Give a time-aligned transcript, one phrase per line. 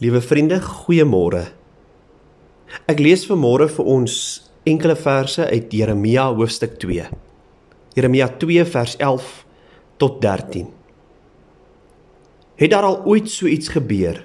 [0.00, 1.42] Liewe vriende, goeiemôre.
[2.88, 4.12] Ek lees vanmôre vir ons
[4.64, 7.02] enkele verse uit Jeremia hoofstuk 2.
[7.98, 9.26] Jeremia 2 vers 11
[10.00, 10.70] tot 13.
[12.62, 14.22] Het daar al ooit so iets gebeur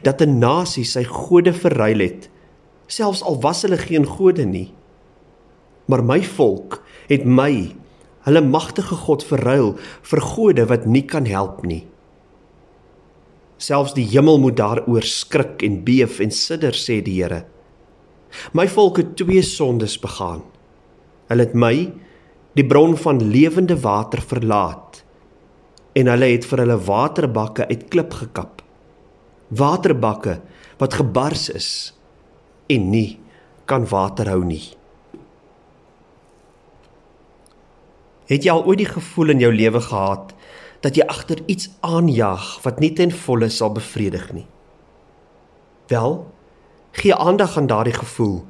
[0.00, 2.30] dat 'n nasie sy gode verruil het,
[2.88, 4.72] selfs al was hulle geen gode nie?
[5.92, 7.76] Maar my volk het my,
[8.24, 11.84] hulle magtige God verruil vir gode wat nie kan help nie.
[13.56, 17.44] Selfs die hemel moet daaroor skrik en beef en sidder sê die Here.
[18.52, 20.42] My volk het twee sondes begaan.
[21.30, 21.74] Hulle het my,
[22.56, 25.02] die bron van lewende water verlaat
[25.96, 28.60] en hulle het vir hulle waterbakke uit klip gekap.
[29.48, 30.40] Waterbakke
[30.80, 31.70] wat gebars is
[32.68, 33.16] en nie
[33.64, 34.64] kan water hou nie.
[38.28, 40.34] Het jy al ooit die gevoel in jou lewe gehad
[40.80, 44.46] dat jy agter iets aanjaag wat nie ten volle sal bevredig nie.
[45.88, 46.26] Wel,
[46.96, 48.44] gee aandag aan daardie gevoel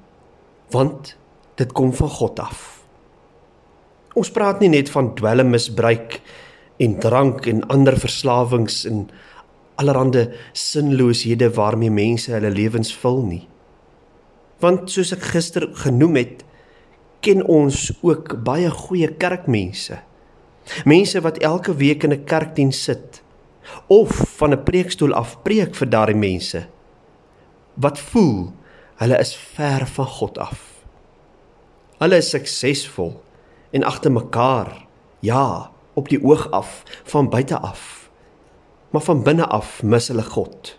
[0.71, 1.15] want
[1.55, 2.65] dit kom van God af.
[4.17, 6.21] Ons praat nie net van dwelmmisbruik
[6.83, 9.07] en drank en ander verslawings en
[9.77, 13.45] allerlei sinlooshede waarmee mense hulle lewens vul nie.
[14.61, 16.45] Want soos ek gister genoem het,
[17.21, 20.01] ken ons ook baie goeie kerkmense
[20.85, 23.23] Mense wat elke week in 'n kerkdiens sit
[23.87, 26.67] of van 'n preekstoel af preek vir daardie mense
[27.75, 28.53] wat voel
[29.01, 30.63] hulle is ver van God af.
[32.01, 33.13] Hulle is suksesvol
[33.71, 34.87] en agter mekaar.
[35.21, 38.11] Ja, op die oog af, van buite af.
[38.91, 40.73] Maar van binne af mis hulle God.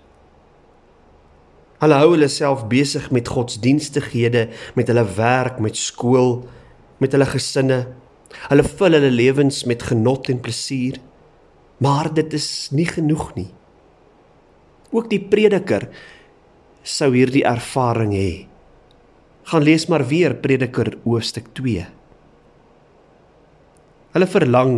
[1.77, 6.47] Hulle hou hulle self besig met godsdienstighede, met hulle werk, met skool,
[6.97, 7.83] met hulle gesinne,
[8.49, 10.99] Hulle vul hulle lewens met genot en plesier,
[11.83, 13.49] maar dit is nie genoeg nie.
[14.91, 15.89] Ook die prediker
[16.87, 18.31] sou hierdie ervaring hê.
[19.47, 21.85] Gaan lees maar weer Prediker hoofstuk 2.
[24.15, 24.73] Hulle verlang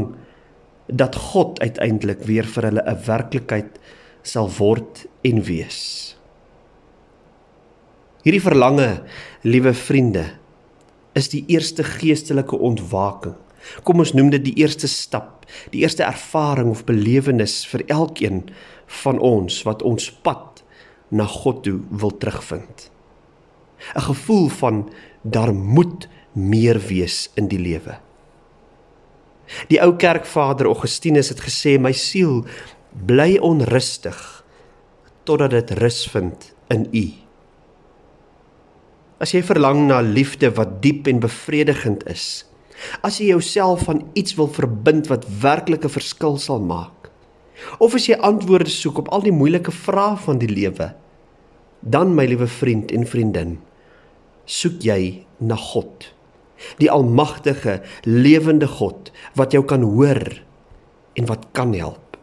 [0.90, 3.80] dat God uiteindelik weer vir hulle 'n werklikheid
[4.22, 6.16] sal word en wees.
[8.24, 9.04] Hierdie verlange,
[9.44, 10.39] liewe vriende,
[11.14, 13.36] is die eerste geestelike ontwaking.
[13.84, 18.46] Kom ons noem dit die eerste stap, die eerste ervaring of belewenis vir elkeen
[19.04, 20.64] van ons wat ons pad
[21.10, 22.90] na God toe wil terugvind.
[23.96, 24.90] 'n Gevoel van
[25.22, 27.98] daar moet meer wees in die lewe.
[29.68, 32.46] Die ou kerkvader Augustinus het gesê my siel
[33.06, 34.44] bly onrustig
[35.24, 37.06] totdat dit rus vind in U.
[39.20, 42.46] As jy verlang na liefde wat diep en bevredigend is,
[43.04, 47.12] as jy jouself van iets wil verbind wat werklik 'n verskil sal maak,
[47.80, 50.96] of as jy antwoorde soek op al die moeilike vrae van die lewe,
[51.82, 53.60] dan my liewe vriend en vriendin,
[54.46, 56.14] soek jy na God,
[56.80, 60.44] die almagtige, lewende God wat jou kan hoor
[61.16, 62.18] en wat kan help.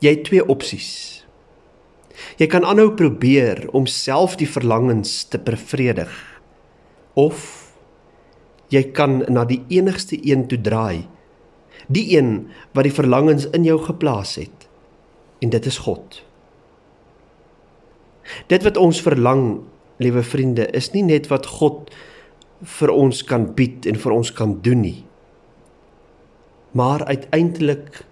[0.00, 1.25] Jy het twee opsies.
[2.40, 6.12] Jy kan aanhou probeer om self die verlangens te bevredig
[7.16, 7.72] of
[8.72, 11.06] jy kan na die enigste een toe draai.
[11.88, 14.66] Die een wat die verlangens in jou geplaas het.
[15.40, 16.20] En dit is God.
[18.50, 19.62] Dit wat ons verlang,
[20.02, 21.92] liewe vriende, is nie net wat God
[22.76, 25.04] vir ons kan bied en vir ons kan doen nie.
[26.76, 28.02] Maar uiteindelik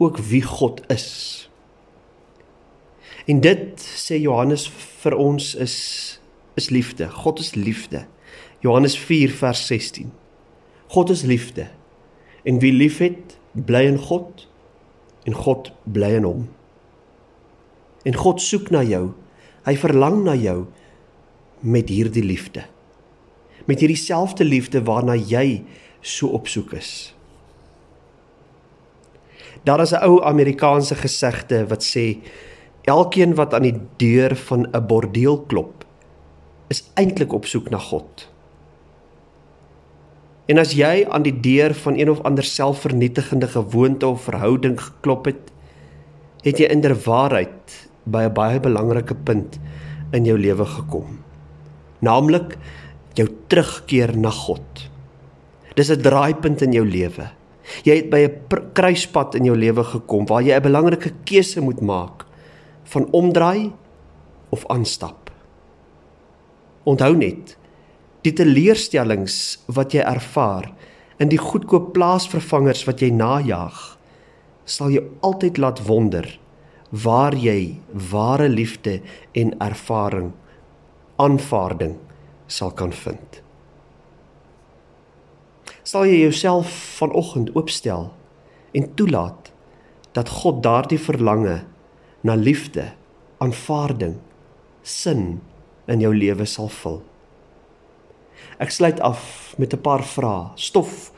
[0.00, 1.49] ook wie God is.
[3.26, 4.68] En dit sê Johannes
[5.02, 5.76] vir ons is
[6.58, 7.08] is liefde.
[7.08, 8.04] God is liefde.
[8.60, 10.12] Johannes 4 vers 16.
[10.86, 11.68] God is liefde.
[12.42, 14.48] En wie liefhet, bly in God
[15.24, 16.48] en God bly in hom.
[18.04, 19.12] En God soek na jou.
[19.64, 20.64] Hy verlang na jou
[21.60, 22.64] met hierdie liefde.
[23.68, 25.62] Met hierdie selfde liefde waarna jy
[26.00, 27.12] so op soek is.
[29.64, 32.18] Daar is 'n ou Amerikaanse gesegde wat sê
[32.88, 35.84] Elkeen wat aan die deur van 'n bordeel klop,
[36.68, 38.28] is eintlik op soek na God.
[40.46, 45.24] En as jy aan die deur van een of ander selfvernietigende gewoonte of verhouding geklop
[45.24, 45.52] het,
[46.42, 49.60] het jy inderwaarheid by 'n baie belangrike punt
[50.12, 51.18] in jou lewe gekom.
[52.00, 52.56] Naamlik
[53.14, 54.90] jou terugkeer na God.
[55.74, 57.30] Dis 'n draaipunt in jou lewe.
[57.84, 61.80] Jy het by 'n kruispunt in jou lewe gekom waar jy 'n belangrike keuse moet
[61.80, 62.29] maak
[62.90, 63.70] van omdraai
[64.50, 65.30] of aanstap.
[66.82, 67.56] Onthou net,
[68.26, 69.36] die teleurstellings
[69.70, 70.72] wat jy ervaar
[71.20, 73.78] in die goedkoop plaasvervangers wat jy najag,
[74.64, 76.26] sal jou altyd laat wonder
[76.90, 77.78] waar jy
[78.10, 78.98] ware liefde
[79.38, 80.32] en ervaring
[81.20, 81.96] aanvaarding
[82.50, 83.42] sal kan vind.
[85.86, 88.10] Sal jy jouself vanoggend oopstel
[88.74, 89.52] en toelaat
[90.16, 91.60] dat God daardie verlange
[92.20, 92.92] na liefde,
[93.38, 94.16] aanvaarding,
[94.82, 95.40] sin
[95.88, 97.00] in jou lewe sal vul.
[98.60, 101.12] Ek sluit af met 'n paar vrae, stof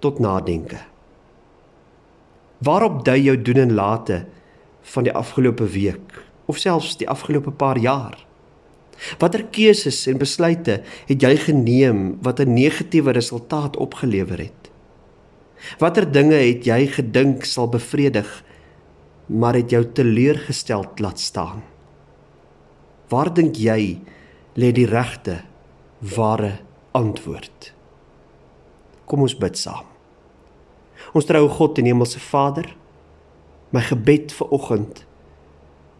[0.00, 0.78] tot nadenke.
[2.58, 4.26] Waarop dui jou doen en late
[4.82, 8.28] van die afgelope week of selfs die afgelope paar jaar?
[9.18, 14.70] Watter keuses en besluite het jy geneem wat 'n negatiewe resultaat opgelewer het?
[15.78, 18.44] Watter dinge het jy gedink sal bevredig,
[19.28, 21.62] maar het jou teleurgesteld laat staan?
[23.08, 24.00] Waar dink jy
[24.56, 25.42] lê die regte
[26.16, 26.58] ware
[26.96, 27.72] antwoord?
[29.08, 29.86] Kom ons bid saam.
[31.16, 32.68] Ons trou God en Hemelse Vader.
[33.72, 35.04] My gebed vir oggend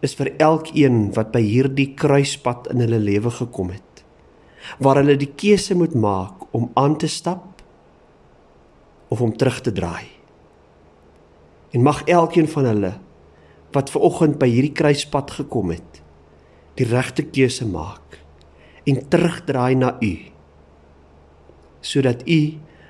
[0.05, 3.83] is vir elkeen wat by hierdie kruispunt in hulle lewe gekom het
[4.77, 7.63] waar hulle die keuse moet maak om aan te stap
[9.09, 10.05] of om terug te draai.
[11.73, 12.93] En mag elkeen van hulle
[13.75, 16.01] wat ver oggend by hierdie kruispunt gekom het,
[16.79, 18.19] die regte keuse maak
[18.87, 20.13] en terugdraai na U
[21.85, 22.39] sodat U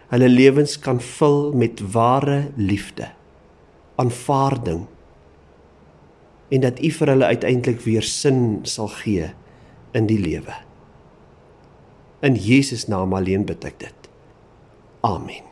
[0.09, 3.11] hulle lewens kan vul met ware liefde,
[4.01, 4.87] aanvaarding
[6.49, 9.29] en dat U vir hulle uiteindelik weer sin sal gee
[9.93, 10.55] in die lewe.
[12.25, 14.09] In Jesus naam alleen bid ek dit.
[15.05, 15.49] Amen.